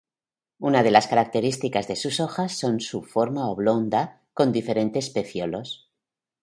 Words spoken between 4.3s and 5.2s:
con diferentes